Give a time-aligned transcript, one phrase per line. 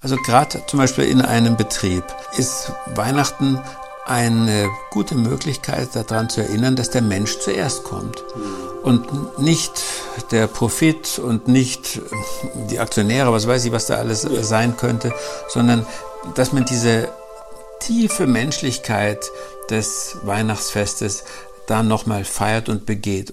[0.00, 2.04] Also gerade zum Beispiel in einem Betrieb
[2.38, 3.60] ist Weihnachten
[4.06, 8.24] eine gute Möglichkeit daran zu erinnern, dass der Mensch zuerst kommt.
[8.82, 9.72] Und nicht
[10.30, 12.00] der Profit und nicht
[12.70, 15.12] die Aktionäre, was weiß ich, was da alles sein könnte,
[15.48, 15.84] sondern
[16.34, 17.08] dass man diese
[17.80, 19.30] tiefe Menschlichkeit
[19.68, 21.24] des Weihnachtsfestes
[21.66, 23.32] da nochmal feiert und begeht.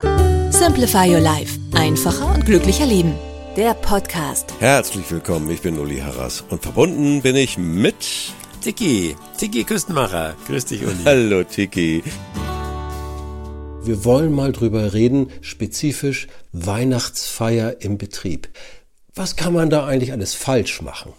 [0.00, 1.58] Simplify Your Life.
[1.74, 3.14] Einfacher und glücklicher Leben.
[3.56, 4.54] Der Podcast.
[4.58, 7.96] Herzlich willkommen, ich bin Uli Harras und verbunden bin ich mit...
[8.62, 10.36] Tiki, Tiki Küstenmacher.
[10.46, 10.96] Grüß dich, Uli.
[11.04, 12.02] Hallo Tiki.
[13.82, 18.48] Wir wollen mal drüber reden, spezifisch Weihnachtsfeier im Betrieb.
[19.14, 21.12] Was kann man da eigentlich alles falsch machen?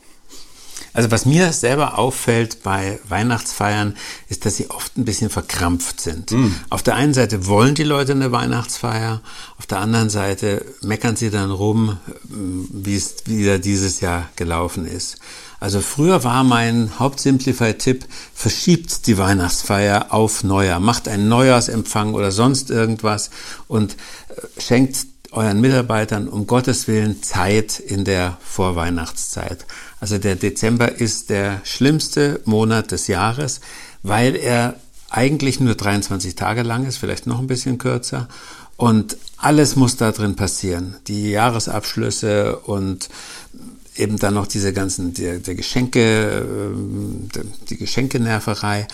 [0.94, 3.96] Also was mir selber auffällt bei Weihnachtsfeiern,
[4.30, 6.32] ist, dass sie oft ein bisschen verkrampft sind.
[6.32, 6.54] Mm.
[6.70, 9.22] Auf der einen Seite wollen die Leute eine Weihnachtsfeier,
[9.58, 15.18] auf der anderen Seite meckern sie dann rum, wie es wieder dieses Jahr gelaufen ist.
[15.62, 22.72] Also früher war mein Hauptsimplify-Tipp, verschiebt die Weihnachtsfeier auf Neujahr, macht einen Neujahrsempfang oder sonst
[22.72, 23.30] irgendwas
[23.68, 29.66] und äh, schenkt euren Mitarbeitern um Gottes Willen Zeit in der Vorweihnachtszeit.
[30.02, 33.62] Also der Dezember ist der schlimmste Monat des Jahres,
[34.02, 34.76] weil er
[35.12, 38.28] eigentlich nur 23 Tage lang ist, vielleicht noch ein bisschen kürzer.
[38.78, 40.96] Und alles muss da drin passieren.
[41.08, 43.10] Die Jahresabschlüsse und
[43.96, 46.48] eben dann noch diese ganzen, der, der Geschenke,
[47.36, 48.88] äh, die Geschenkenerverei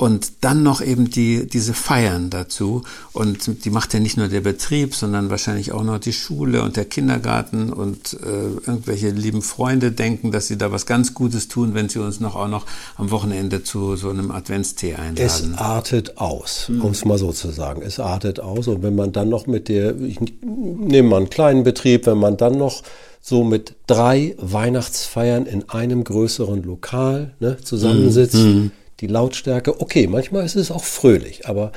[0.00, 2.84] und dann noch eben die, diese Feiern dazu.
[3.12, 6.78] Und die macht ja nicht nur der Betrieb, sondern wahrscheinlich auch noch die Schule und
[6.78, 11.74] der Kindergarten und äh, irgendwelche lieben Freunde denken, dass sie da was ganz Gutes tun,
[11.74, 12.64] wenn sie uns noch auch noch
[12.96, 15.52] am Wochenende zu so einem Adventstee einladen.
[15.52, 16.80] Es artet aus, hm.
[16.80, 17.82] um es mal so zu sagen.
[17.82, 18.68] Es artet aus.
[18.68, 22.38] Und wenn man dann noch mit der, ich nehme mal einen kleinen Betrieb, wenn man
[22.38, 22.82] dann noch
[23.20, 29.80] so mit drei Weihnachtsfeiern in einem größeren Lokal ne, zusammensitzt, mhm die Lautstärke.
[29.80, 31.72] Okay, manchmal ist es auch fröhlich, aber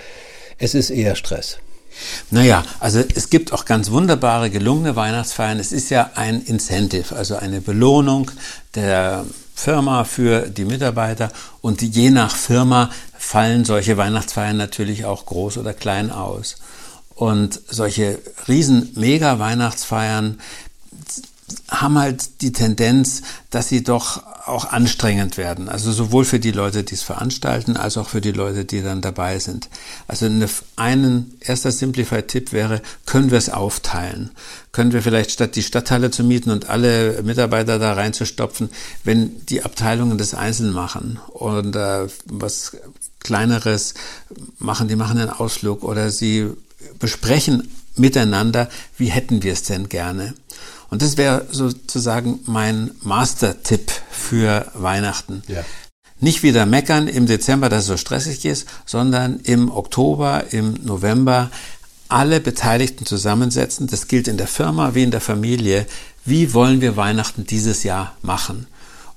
[0.58, 1.58] es ist eher Stress.
[2.32, 5.60] Naja, also es gibt auch ganz wunderbare, gelungene Weihnachtsfeiern.
[5.60, 8.32] Es ist ja ein Incentive, also eine Belohnung
[8.76, 11.32] der Firma für die Mitarbeiter.
[11.62, 16.58] Und je nach Firma fallen solche Weihnachtsfeiern natürlich auch groß oder klein aus.
[17.16, 20.40] Und solche riesen Mega-Weihnachtsfeiern
[21.70, 25.70] haben halt die Tendenz, dass sie doch auch anstrengend werden.
[25.70, 29.02] Also sowohl für die Leute, die es veranstalten, als auch für die Leute, die dann
[29.02, 29.70] dabei sind.
[30.08, 34.32] Also eine, ein erster Simplified-Tipp wäre, können wir es aufteilen?
[34.72, 38.70] Können wir vielleicht statt die Stadthalle zu mieten und alle Mitarbeiter da reinzustopfen,
[39.04, 42.78] wenn die Abteilungen das einzeln machen und äh, was
[43.20, 43.94] kleineres
[44.60, 46.50] machen, die machen einen Ausflug oder sie
[47.00, 50.34] besprechen miteinander, wie hätten wir es denn gerne?
[50.94, 55.42] Und das wäre sozusagen mein Master-Tipp für Weihnachten.
[55.48, 55.66] Ja.
[56.20, 61.50] Nicht wieder meckern im Dezember, dass es so stressig ist, sondern im Oktober, im November
[62.10, 63.88] alle Beteiligten zusammensetzen.
[63.88, 65.88] Das gilt in der Firma wie in der Familie.
[66.26, 68.68] Wie wollen wir Weihnachten dieses Jahr machen?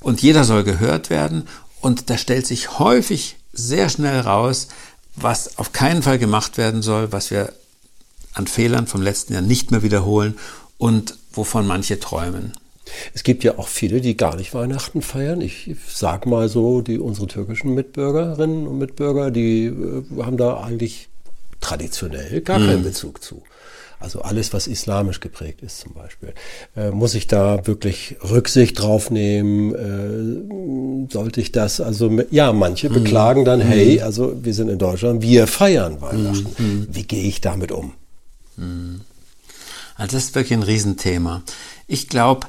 [0.01, 1.47] Und jeder soll gehört werden.
[1.83, 4.69] Und da stellt sich häufig sehr schnell raus,
[5.15, 7.53] was auf keinen Fall gemacht werden soll, was wir
[8.33, 10.39] an Fehlern vom letzten Jahr nicht mehr wiederholen
[10.79, 12.53] und wovon manche träumen.
[13.15, 15.41] Es gibt ja auch viele, die gar nicht Weihnachten feiern.
[15.41, 21.09] Ich sag mal so, die unsere türkischen Mitbürgerinnen und Mitbürger, die äh, haben da eigentlich
[21.61, 22.85] traditionell gar keinen mhm.
[22.85, 23.43] Bezug zu.
[23.99, 26.35] Also alles, was islamisch geprägt ist zum Beispiel.
[26.77, 29.75] Äh, muss ich da wirklich Rücksicht drauf nehmen?
[31.09, 31.81] Äh, sollte ich das?
[31.81, 32.95] Also ja, manche mhm.
[32.95, 33.65] beklagen dann, mhm.
[33.65, 36.63] hey, also wir sind in Deutschland, wir feiern Weihnachten.
[36.63, 36.89] Mhm.
[36.91, 37.95] Wie gehe ich damit um?
[38.57, 39.01] Mhm.
[39.97, 41.43] Also das ist wirklich ein Riesenthema.
[41.87, 42.47] Ich glaube,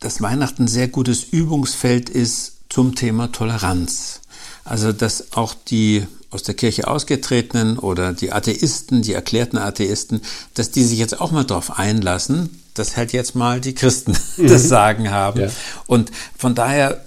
[0.00, 4.20] dass Weihnachten ein sehr gutes Übungsfeld ist zum Thema Toleranz.
[4.64, 10.20] Also dass auch die aus der Kirche ausgetretenen oder die Atheisten, die erklärten Atheisten,
[10.54, 14.48] dass die sich jetzt auch mal darauf einlassen, dass halt jetzt mal die Christen mhm.
[14.48, 15.40] das Sagen haben.
[15.40, 15.48] Ja.
[15.86, 17.05] Und von daher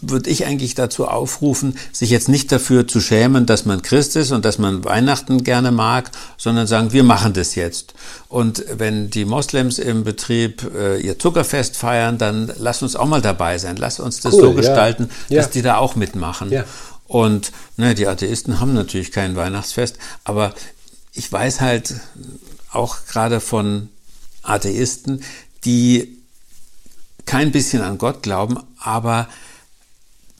[0.00, 4.32] würde ich eigentlich dazu aufrufen, sich jetzt nicht dafür zu schämen, dass man Christ ist
[4.32, 7.94] und dass man Weihnachten gerne mag, sondern sagen, wir machen das jetzt.
[8.28, 13.22] Und wenn die Moslems im Betrieb äh, ihr Zuckerfest feiern, dann lass uns auch mal
[13.22, 13.76] dabei sein.
[13.76, 15.38] Lass uns das cool, so gestalten, ja.
[15.38, 15.52] dass ja.
[15.52, 16.50] die da auch mitmachen.
[16.50, 16.64] Ja.
[17.06, 20.54] Und ne, die Atheisten haben natürlich kein Weihnachtsfest, aber
[21.12, 21.94] ich weiß halt
[22.72, 23.88] auch gerade von
[24.42, 25.22] Atheisten,
[25.64, 26.18] die
[27.26, 29.28] kein bisschen an Gott glauben, aber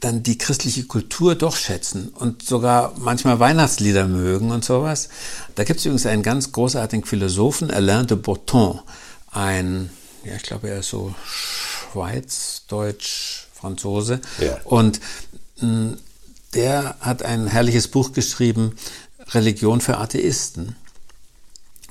[0.01, 5.09] dann die christliche Kultur doch schätzen und sogar manchmal Weihnachtslieder mögen und sowas.
[5.55, 8.81] Da gibt es übrigens einen ganz großartigen Philosophen, Alain de Botton,
[9.31, 9.91] ein,
[10.25, 14.21] ja, ich glaube, er ist so Schweiz, Deutsch, Franzose.
[14.39, 14.59] Ja.
[14.65, 15.01] Und
[15.61, 15.99] mh, hm,
[16.55, 18.77] der hat ein herrliches Buch geschrieben,
[19.33, 20.77] Religion für Atheisten.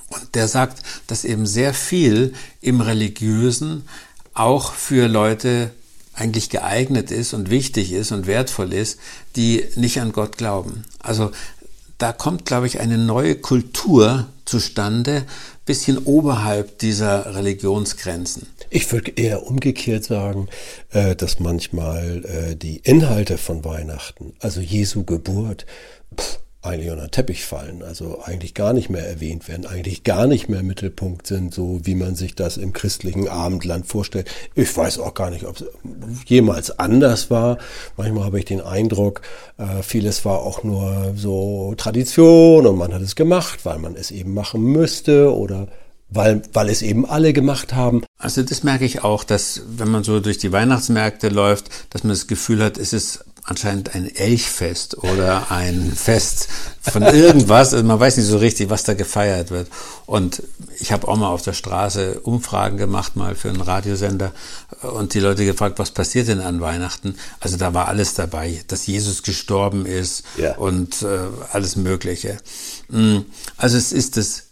[0.10, 3.88] Und der sagt, dass eben sehr viel im Religiösen
[4.34, 5.72] auch für Leute
[6.16, 9.00] eigentlich geeignet ist und wichtig ist und wertvoll ist,
[9.36, 10.86] die nicht an Gott glauben.
[11.00, 11.32] Also
[11.98, 15.26] da kommt, glaube ich, eine neue Kultur zustande,
[15.66, 18.48] bisschen oberhalb dieser Religionsgrenzen.
[18.70, 20.48] Ich würde eher umgekehrt sagen,
[20.92, 25.66] äh, dass manchmal äh, die Inhalte von Weihnachten, also Jesu Geburt,
[26.16, 30.28] pff, eigentlich unter den Teppich fallen, also eigentlich gar nicht mehr erwähnt werden, eigentlich gar
[30.28, 34.30] nicht mehr Mittelpunkt sind, so wie man sich das im christlichen Abendland vorstellt.
[34.56, 35.66] Ich weiß auch gar nicht, ob es
[36.26, 37.58] jemals anders war.
[37.98, 39.22] Manchmal habe ich den Eindruck,
[39.58, 44.12] äh, vieles war auch nur so Tradition und man hat es gemacht, weil man es
[44.12, 45.68] eben machen müsste oder
[46.10, 48.04] weil, weil es eben alle gemacht haben.
[48.18, 52.12] Also das merke ich auch, dass wenn man so durch die Weihnachtsmärkte läuft, dass man
[52.12, 56.48] das Gefühl hat, es ist anscheinend ein Elchfest oder ein Fest
[56.82, 57.74] von irgendwas.
[57.74, 59.70] Also man weiß nicht so richtig, was da gefeiert wird.
[60.08, 60.42] Und
[60.80, 64.32] ich habe auch mal auf der Straße Umfragen gemacht, mal für einen Radiosender,
[64.82, 67.16] und die Leute gefragt, was passiert denn an Weihnachten?
[67.40, 70.56] Also da war alles dabei, dass Jesus gestorben ist ja.
[70.58, 71.20] und äh,
[71.52, 72.38] alles Mögliche.
[72.90, 73.20] Mm,
[73.58, 74.44] also es ist das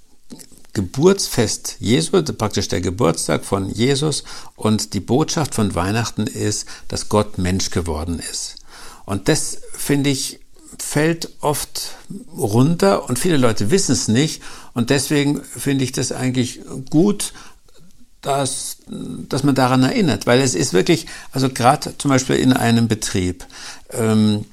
[0.74, 4.24] Geburtsfest Jesu, praktisch der Geburtstag von Jesus
[4.56, 8.56] und die Botschaft von Weihnachten ist, dass Gott Mensch geworden ist.
[9.06, 10.40] Und das, finde ich,
[10.80, 11.96] fällt oft
[12.36, 14.42] runter und viele Leute wissen es nicht.
[14.74, 17.34] Und deswegen finde ich das eigentlich gut,
[18.22, 20.26] dass, dass man daran erinnert.
[20.26, 23.46] Weil es ist wirklich, also gerade zum Beispiel in einem Betrieb,
[23.92, 24.46] ähm,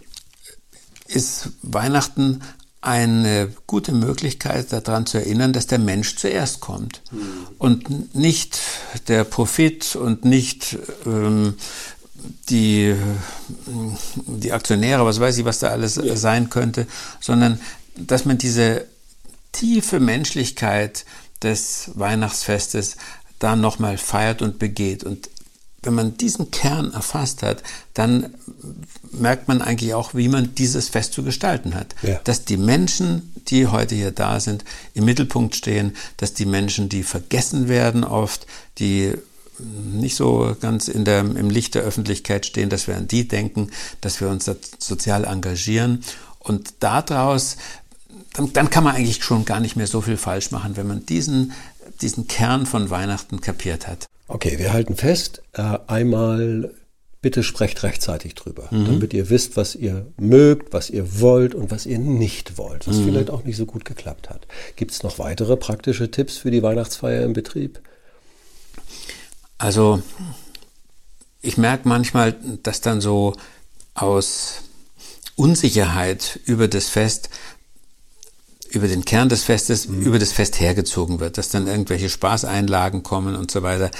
[1.07, 2.41] ist Weihnachten
[2.83, 7.03] eine gute Möglichkeit, daran zu erinnern, dass der Mensch zuerst kommt.
[7.11, 7.19] Mhm.
[7.59, 8.59] Und nicht
[9.09, 11.55] der Profit und nicht ähm,
[12.49, 12.95] die,
[14.27, 16.17] die Aktionäre, was weiß ich, was da alles ja.
[16.17, 16.87] sein könnte,
[17.21, 17.61] sondern
[17.97, 18.87] dass man diese
[19.53, 21.05] tiefe Menschlichkeit
[21.43, 22.97] des Weihnachtsfestes
[23.39, 25.05] da nochmal feiert und begeht.
[25.05, 25.31] Und
[25.83, 27.63] wenn man diesen Kern erfasst hat,
[27.95, 28.35] dann
[29.13, 31.95] merkt man eigentlich auch, wie man dieses Fest zu gestalten hat.
[32.03, 32.21] Ja.
[32.25, 34.65] Dass die Menschen, die heute hier da sind,
[34.95, 38.47] im Mittelpunkt stehen, dass die Menschen, die vergessen werden oft,
[38.79, 39.15] die
[39.93, 43.71] nicht so ganz in der, im Licht der Öffentlichkeit stehen, dass wir an die denken,
[44.01, 46.03] dass wir uns sozial engagieren.
[46.39, 47.57] Und daraus,
[48.35, 51.05] dann, dann kann man eigentlich schon gar nicht mehr so viel falsch machen, wenn man
[51.07, 51.53] diesen,
[52.01, 54.07] diesen Kern von Weihnachten kapiert hat.
[54.29, 56.73] Okay, wir halten fest, äh, einmal
[57.23, 58.87] bitte sprecht rechtzeitig drüber, mhm.
[58.87, 62.97] damit ihr wisst, was ihr mögt, was ihr wollt und was ihr nicht wollt, was
[62.97, 63.05] mhm.
[63.05, 64.47] vielleicht auch nicht so gut geklappt hat.
[64.77, 67.81] Gibt es noch weitere praktische Tipps für die Weihnachtsfeier im Betrieb?
[69.61, 70.03] Also
[71.43, 73.35] ich merke manchmal, dass dann so
[73.95, 74.63] aus
[75.37, 77.29] Unsicherheit über das Fest,
[78.71, 80.01] über den Kern des Festes, mhm.
[80.01, 83.91] über das Fest hergezogen wird, dass dann irgendwelche Spaßeinlagen kommen und so weiter.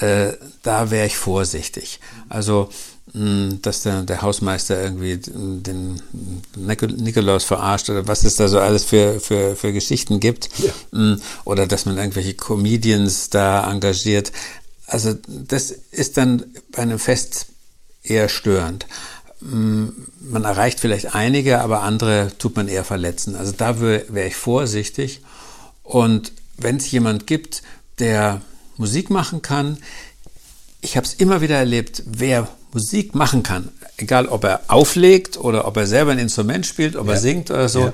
[0.00, 2.00] Äh, da wäre ich vorsichtig.
[2.30, 2.70] Also
[3.14, 6.00] dass der, der Hausmeister irgendwie den
[6.56, 10.48] Nikolaus verarscht oder was es da so alles für, für, für Geschichten gibt.
[10.58, 11.16] Ja.
[11.44, 14.32] Oder dass man irgendwelche Comedians da engagiert.
[14.92, 17.46] Also das ist dann bei einem Fest
[18.02, 18.86] eher störend.
[19.40, 19.86] Mm,
[20.20, 23.34] man erreicht vielleicht einige, aber andere tut man eher verletzen.
[23.34, 25.22] Also da wäre ich vorsichtig.
[25.82, 27.62] Und wenn es jemand gibt,
[28.00, 28.42] der
[28.76, 29.78] Musik machen kann,
[30.82, 35.66] ich habe es immer wieder erlebt, wer Musik machen kann, egal ob er auflegt oder
[35.66, 37.14] ob er selber ein Instrument spielt, ob ja.
[37.14, 37.92] er singt oder so, ja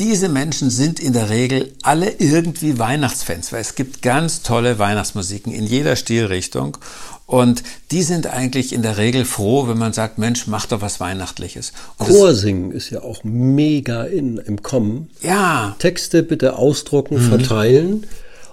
[0.00, 5.52] diese Menschen sind in der Regel alle irgendwie Weihnachtsfans, weil es gibt ganz tolle Weihnachtsmusiken
[5.52, 6.78] in jeder Stilrichtung.
[7.26, 10.98] Und die sind eigentlich in der Regel froh, wenn man sagt, Mensch, mach doch was
[10.98, 11.72] Weihnachtliches.
[11.98, 15.10] Und Chorsingen ist ja auch mega in, im Kommen.
[15.20, 15.76] Ja.
[15.78, 17.28] Texte bitte ausdrucken, mhm.
[17.28, 18.06] verteilen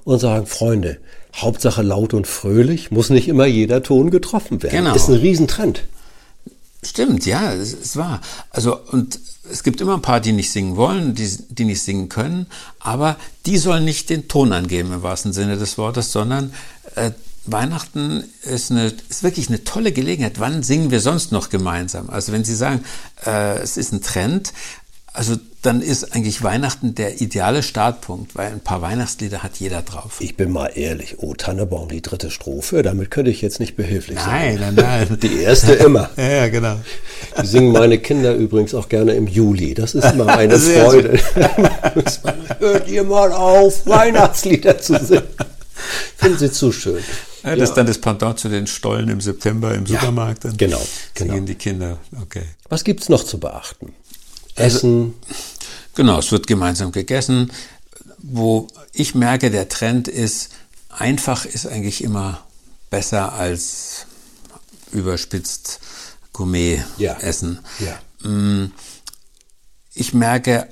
[0.04, 0.98] und sagen, Freunde,
[1.34, 4.84] Hauptsache laut und fröhlich, muss nicht immer jeder Ton getroffen werden.
[4.84, 4.96] Genau.
[4.96, 5.84] Ist ein Riesentrend.
[6.84, 8.22] Stimmt, ja, es ist wahr.
[8.51, 9.20] Also, und
[9.51, 12.48] es gibt immer ein paar, die nicht singen wollen, die, die nicht singen können,
[12.80, 16.54] aber die sollen nicht den Ton angeben im wahrsten Sinne des Wortes, sondern
[16.96, 17.12] äh,
[17.46, 20.39] Weihnachten ist, eine, ist wirklich eine tolle Gelegenheit.
[20.39, 22.10] Wann singen wir sonst noch gemeinsam?
[22.10, 22.84] Also wenn Sie sagen,
[23.25, 24.54] äh, es ist ein Trend,
[25.13, 30.18] also dann ist eigentlich Weihnachten der ideale Startpunkt, weil ein paar Weihnachtslieder hat jeder drauf.
[30.20, 34.18] Ich bin mal ehrlich, oh Tannebaum, die dritte Strophe, damit könnte ich jetzt nicht behilflich
[34.18, 34.75] nein, sein.
[34.75, 36.12] Nein, nein, Die erste immer.
[36.18, 36.80] ja, ja, genau.
[37.41, 39.74] Die singen meine Kinder übrigens auch gerne im Juli.
[39.74, 41.20] Das ist immer eine Freude.
[42.60, 45.24] Hört ihr mal auf, Weihnachtslieder zu singen.
[46.17, 47.03] Finden Sie zu schön.
[47.44, 50.46] Ja, das ist dann das Pendant zu den Stollen im September im Supermarkt.
[50.46, 50.82] Dann genau,
[51.15, 51.46] singen genau.
[51.46, 51.98] die Kinder.
[52.22, 52.44] Okay.
[52.70, 53.94] Was gibt's noch zu beachten?
[54.56, 55.13] Essen.
[55.27, 55.41] Also,
[55.96, 57.51] genau, es wird gemeinsam gegessen.
[58.17, 60.50] Wo ich merke, der Trend ist,
[60.89, 62.44] einfach ist eigentlich immer
[62.89, 64.08] besser als
[64.91, 65.79] überspitzt
[66.38, 67.60] Gourmet-Essen.
[67.79, 68.00] Ja.
[68.24, 68.70] Ja.
[69.94, 70.67] Ich merke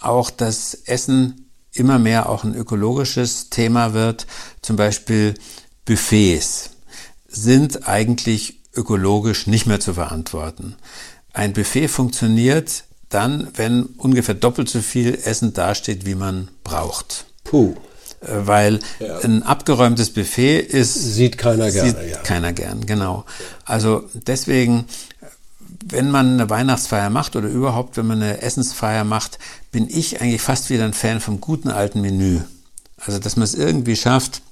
[0.00, 4.26] auch, dass Essen immer mehr auch ein ökologisches Thema wird.
[4.62, 5.34] Zum Beispiel
[5.84, 6.70] Buffets
[7.28, 10.74] sind eigentlich ökologisch nicht mehr zu verantworten.
[11.32, 17.26] Ein Buffet funktioniert dann, wenn ungefähr doppelt so viel Essen dasteht, wie man braucht.
[17.44, 17.76] Puh.
[18.28, 19.18] Weil ja.
[19.18, 20.94] ein abgeräumtes Buffet ist.
[20.94, 22.10] Sieht keiner sieht gerne.
[22.10, 22.18] Ja.
[22.18, 23.24] Keiner gern, genau.
[23.64, 24.86] Also deswegen,
[25.84, 29.38] wenn man eine Weihnachtsfeier macht oder überhaupt, wenn man eine Essensfeier macht,
[29.70, 32.40] bin ich eigentlich fast wieder ein Fan vom guten alten Menü.
[32.98, 34.42] Also, dass man es irgendwie schafft,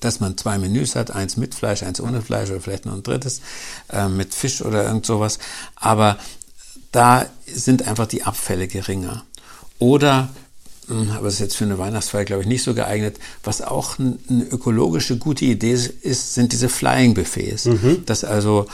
[0.00, 3.02] dass man zwei Menüs hat, eins mit Fleisch, eins ohne Fleisch oder vielleicht noch ein
[3.02, 3.40] drittes
[3.90, 5.38] äh, mit Fisch oder irgend sowas.
[5.76, 6.18] Aber
[6.90, 9.24] da sind einfach die Abfälle geringer.
[9.78, 10.28] Oder,
[11.16, 14.44] aber das ist jetzt für eine Weihnachtsfeier, glaube ich, nicht so geeignet, was auch eine
[14.50, 17.66] ökologische gute Idee ist, sind diese Flying-Buffets.
[17.66, 18.04] Mhm.
[18.06, 18.66] Dass also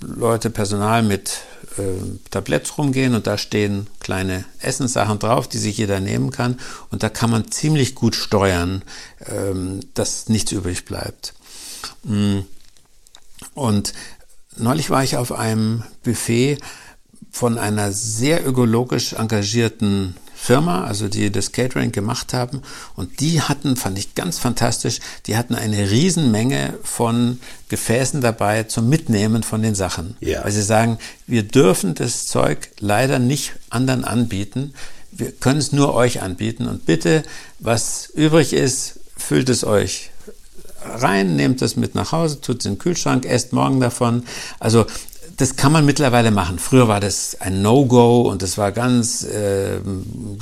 [0.00, 1.40] Leute, Personal mit
[1.78, 1.82] äh,
[2.30, 6.58] Tabletts rumgehen und da stehen kleine Essenssachen drauf, die sich jeder nehmen kann.
[6.90, 8.82] Und da kann man ziemlich gut steuern,
[9.26, 11.34] ähm, dass nichts übrig bleibt.
[13.54, 13.92] Und
[14.56, 16.58] neulich war ich auf einem Buffet,
[17.32, 22.62] von einer sehr ökologisch engagierten Firma, also die das Catering gemacht haben.
[22.96, 28.88] Und die hatten, fand ich ganz fantastisch, die hatten eine Riesenmenge von Gefäßen dabei zum
[28.88, 30.16] Mitnehmen von den Sachen.
[30.18, 30.42] Ja.
[30.42, 34.74] Weil sie sagen, wir dürfen das Zeug leider nicht anderen anbieten.
[35.12, 36.66] Wir können es nur euch anbieten.
[36.66, 37.22] Und bitte,
[37.60, 40.10] was übrig ist, füllt es euch
[40.84, 44.24] rein, nehmt es mit nach Hause, tut es in den Kühlschrank, esst morgen davon.
[44.58, 44.86] Also
[45.36, 46.58] das kann man mittlerweile machen.
[46.58, 49.78] Früher war das ein No-Go und das war ganz, äh,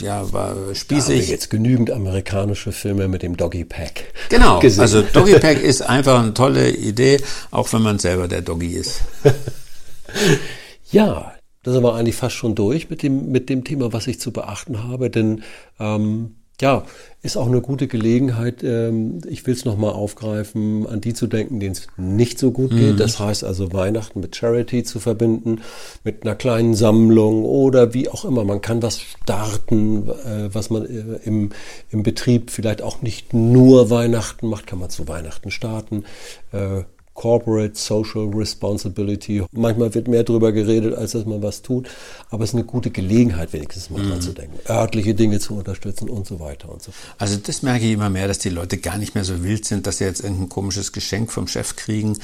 [0.00, 1.16] ja, war spießig.
[1.18, 4.12] Da haben jetzt genügend amerikanische Filme mit dem Doggy Pack.
[4.28, 4.80] Genau, gesehen.
[4.80, 7.20] also Doggy Pack ist einfach eine tolle Idee,
[7.50, 9.02] auch wenn man selber der Doggy ist.
[10.90, 11.32] ja,
[11.62, 14.32] das ist aber eigentlich fast schon durch mit dem, mit dem Thema, was ich zu
[14.32, 15.42] beachten habe, denn
[15.78, 16.84] ähm, ja,
[17.22, 21.60] ist auch eine gute Gelegenheit, ähm, ich will es nochmal aufgreifen, an die zu denken,
[21.60, 22.94] denen es nicht so gut geht.
[22.94, 22.96] Mhm.
[22.96, 25.60] Das heißt also Weihnachten mit Charity zu verbinden,
[26.02, 28.44] mit einer kleinen Sammlung oder wie auch immer.
[28.44, 31.50] Man kann was starten, äh, was man äh, im,
[31.90, 36.04] im Betrieb vielleicht auch nicht nur Weihnachten macht, kann man zu Weihnachten starten.
[36.52, 36.84] Äh,
[37.20, 39.44] Corporate Social Responsibility.
[39.52, 41.86] Manchmal wird mehr darüber geredet, als dass man was tut,
[42.30, 44.08] aber es ist eine gute Gelegenheit, wenigstens mal mhm.
[44.08, 47.16] dran zu denken, örtliche Dinge zu unterstützen und so weiter und so fort.
[47.18, 49.86] Also das merke ich immer mehr, dass die Leute gar nicht mehr so wild sind,
[49.86, 52.16] dass sie jetzt irgendein komisches Geschenk vom Chef kriegen,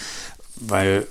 [0.56, 1.06] weil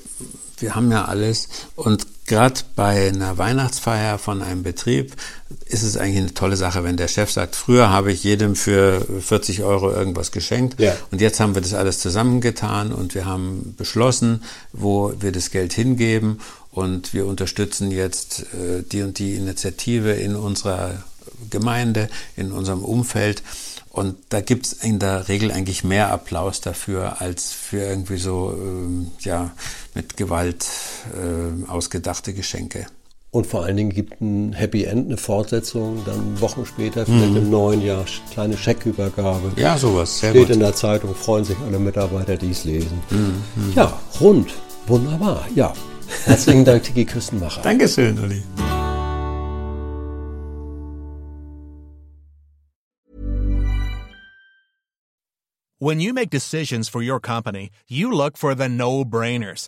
[0.57, 5.13] wir haben ja alles und gerade bei einer Weihnachtsfeier von einem Betrieb
[5.67, 9.05] ist es eigentlich eine tolle Sache, wenn der Chef sagt, früher habe ich jedem für
[9.21, 10.95] 40 Euro irgendwas geschenkt ja.
[11.11, 14.43] und jetzt haben wir das alles zusammengetan und wir haben beschlossen,
[14.73, 16.39] wo wir das Geld hingeben
[16.71, 21.03] und wir unterstützen jetzt äh, die und die Initiative in unserer
[21.49, 23.43] Gemeinde, in unserem Umfeld.
[23.89, 28.53] Und da gibt es in der Regel eigentlich mehr Applaus dafür als für irgendwie so
[28.53, 29.51] ähm, ja,
[29.93, 30.65] mit Gewalt
[31.13, 32.87] äh, ausgedachte Geschenke.
[33.35, 37.35] Und vor allen Dingen gibt ein Happy End, eine Fortsetzung, dann Wochen später, vielleicht mhm.
[37.35, 39.51] im neuen Jahr, kleine Scheckübergabe.
[39.57, 40.19] Ja, sowas.
[40.21, 40.55] Sehr Steht gut.
[40.55, 42.97] in der Zeitung, freuen sich alle Mitarbeiter, die es lesen.
[43.09, 43.73] Mhm.
[43.75, 44.53] Ja, rund.
[44.87, 45.45] Wunderbar.
[45.53, 45.73] Ja.
[46.23, 47.61] Herzlichen Dank, Tiki Küstenmacher.
[47.61, 48.41] Dankeschön, Olli.
[55.77, 59.67] When you make decisions for your company, you look for the no-brainers.